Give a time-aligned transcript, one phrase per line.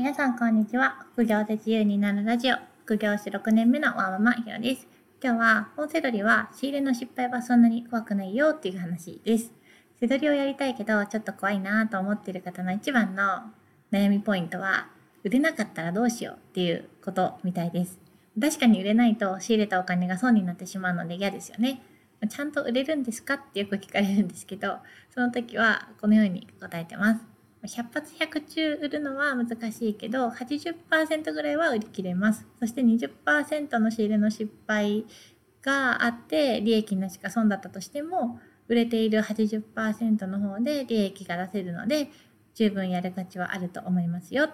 [0.00, 1.04] 皆さんこんにちは。
[1.12, 2.56] 副業で自由になるラジオ、
[2.86, 4.88] 副業して6年目のワーママヒロです。
[5.22, 9.52] 今日は、本セドリは仕入れの失敗はそんなに怖くないよっていう話です。
[9.96, 13.42] セドリをやりたいけど、ちょっと怖いなと思ってる方の一番の
[13.92, 14.88] 悩みポイントは、
[15.22, 17.98] 売れなかったらどうしようっていうことみたいです。
[18.40, 21.82] 確かに売れないと仕入れたお金が損になってしまうので嫌ですよね。
[22.26, 24.78] ちゃんと売れるんですかってよく聞かれるんですけど、
[25.10, 27.39] その時はこのように答えてます。
[27.62, 32.46] 100発100中売るのは難しいけど、80%ぐらいは売り切れます。
[32.58, 35.04] そして20%の仕入れの失敗
[35.62, 42.10] があって、利益なしか損だったとしても、売れている80%の方で利益が出せるので、
[42.54, 44.48] 十分やる価値はあると思いますよ。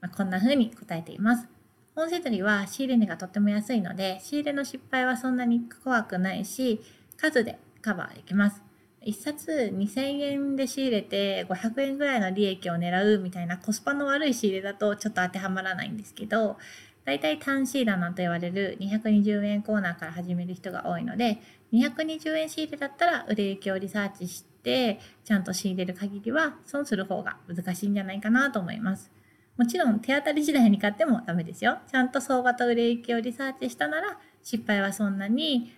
[0.00, 1.48] まあ、こんな風に答えています。
[1.94, 6.80] 本セドリは仕入れ値がとっても安いので、仕入れの失敗はそんなに怖くないし、
[7.16, 8.69] 数でカバーできます。
[9.06, 16.58] 1冊2000円で仕入れて500円ぐらいの利益を狙うみたいなコスパの悪い仕入れだとちょっと当てはまらないんですけど、
[17.04, 21.40] だいたい単シーラーなんと言われる220円コーナーから始める人が多いので、
[21.72, 29.10] 220円仕入れだったら売れ行きをリサーチして、ちゃんと仕入れる限りは損する方が難しいんじゃないかなと思います。
[29.56, 31.78] もちろん手当たり次第に買ってもダメですよ。
[31.90, 35.72] ちゃんと相場と売れ行きをリサーチしたなら失敗はそんなに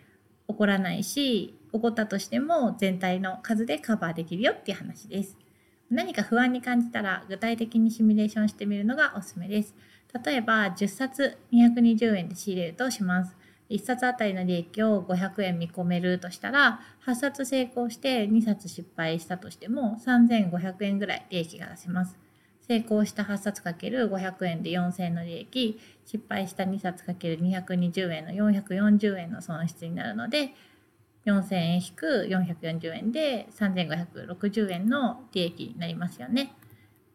[0.49, 5.39] 起こらないし、起こったとしても全体の数でカバーできるよっていう話です。
[5.91, 9.75] 何か不安に感じたら具体的にシミュレーションしてみるのがおすすめです。
[10.25, 13.37] 例えば10冊220円で仕入れるとします。
[13.71, 22.19] 1冊あたりの利益を500円見込めるとしたら、8冊成功して2冊失敗したとしても3500円ぐらい利益が出せます。
[22.61, 30.51] 成功した8冊かける500円で4000円の利益、失敗した2冊かける220円の440円の損失になるので、
[31.27, 36.55] 4000円引く440円で3560円の利益になりますよね。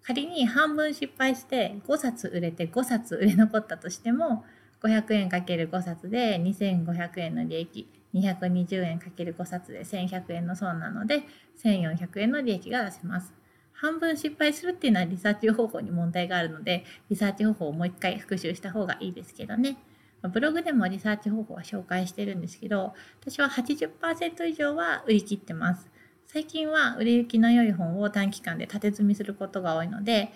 [0.03, 4.45] 仮に半分失敗して5冊売れて5冊売れ残ったとしても
[4.81, 11.23] 500円 ×5 冊で2500円の利益220円 ×5 冊で1100円の損なので
[11.61, 13.33] 1400円の利益が出せます。
[13.73, 19.77] 半分失敗するっていうのはリサーチ方法に問題があるのでリサーチ方法をもう一回復習した方がいいですけどね。
[20.23, 25.87] ブログでもリサーチ方法は紹介してるんですけど、私は80%以上は売り切ってます。
[26.25, 30.33] 最近は売れ行きの良い本を短期間で縦積みすることが多いので、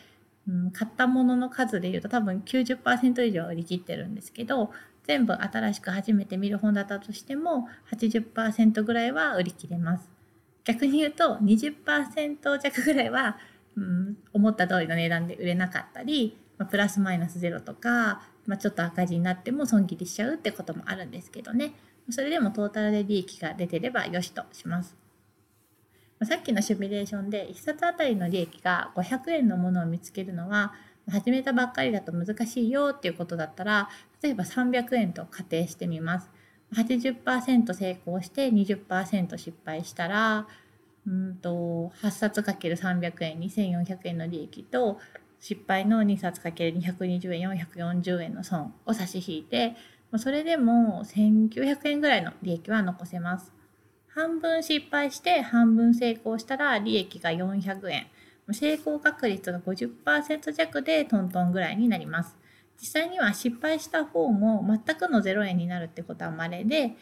[0.47, 4.71] うん、買ったものの数で言うと多分90%以上売り切ってるんですけど、
[5.03, 10.09] 全部新しく初めて見る本だったとしても80%ぐらいは売り切れます。
[10.63, 13.37] 逆に言うと20%弱ぐらいは、
[13.75, 16.37] うん、思った通りの値段で売れなかったり、
[16.69, 21.73] プラスマイナスゼロとかまあ、ちょっと赤字になっても損切りしちゃうってこともあるんですけどね
[22.09, 24.95] それでもトータルで利益が出てればよしとします。
[26.23, 30.73] さっきのシミュレーションで1冊あたりの利益が500円のものを見つけるのは
[31.09, 33.89] 始めたばっかりだと難しいよっていうことだったら
[34.21, 36.29] 例えば300円と仮定してみます。
[36.75, 40.47] 80%成功して20%失敗したら
[41.07, 44.99] うんと8冊 ×300 円2400円の利益と
[45.41, 49.75] 失敗の2冊かける220円440円の損を差し引いて
[50.17, 53.53] それでも1900円ぐらいの利益は残せます。
[54.09, 58.07] 半分失敗して半分成功したら利益が400円。
[58.51, 62.35] 成功確率が50%弱でトントンぐらいになります。
[62.77, 66.95] 実際には失敗した方も全くの0円になるってことは稀で、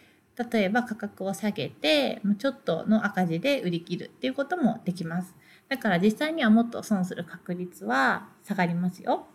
[0.51, 5.35] 例えば価格を下げて、ちょっとの赤字で売り切るっていうこともできます。
[5.67, 9.27] だから実際にはもっと損する確率は下がりますよ。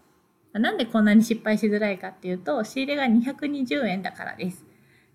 [0.54, 4.64] なんでこんなに失敗しづらいかっていうと、仕入れが220円だからです。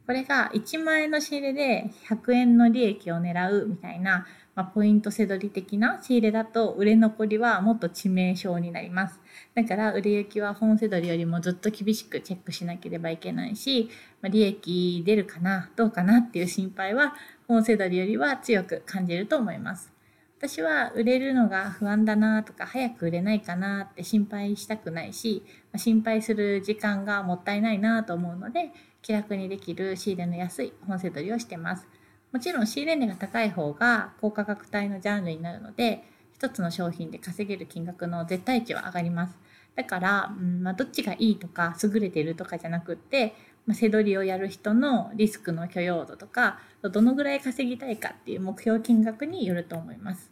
[0.05, 4.27] これが1万円の仕入れで100円の利益を狙うみたいな、
[4.59, 9.21] まあ、ポイントせどり的な仕入れだと売れ残りはもっと致命傷になります。
[9.55, 13.89] だから売れ行きは本せどりよりもずっと厳しくチェックしなければいけないし、
[14.21, 17.15] まあ、利益出るかな、どうかなっていう心配は
[17.47, 19.93] 本せどりよりは強く感じると思います。
[20.39, 25.43] 私は売れるのが不安だなとか早く売れないかなって心配したくないし
[25.73, 31.85] ま心配する時間がもったいないなと思うので気楽にできる仕入れの安い本セ取りをしてます
[32.31, 36.03] もちろん仕入れ値が高い方が高価格帯のジャンルになるので
[36.33, 39.37] 一つの商品で稼げる金額の絶対値は上がります
[39.75, 43.33] だから、うんまあ、どっちがいいとか優れてるとかじゃなくって、
[43.65, 50.31] まあ、背取りをやる人のリスクの許容度とかどのぐらい稼ぎたいかっていう目標金額によると思います。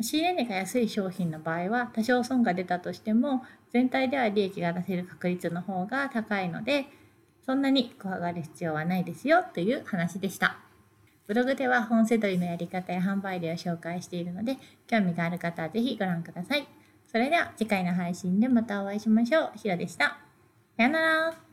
[0.00, 3.42] 仕入れ値が安い商品の場合は多少損が出たとしても
[3.72, 6.86] 全体では利益が出せる確率の方が高いので
[7.46, 10.65] そんなに怖がる必要はないですよという話でした。
[11.26, 14.56] ブログでは本セドリのやり方や販売例を紹介しているので
[14.86, 16.66] 興味がある方はぜひご覧ください。
[17.10, 19.50] それでは次回の配信でまたお会いしましょう。
[19.56, 20.18] ひろでした。
[20.76, 21.45] さよなら。